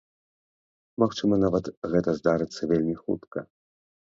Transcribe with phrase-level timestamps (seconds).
[1.03, 3.39] Магчыма нават, гэта здарыцца вельмі хутка.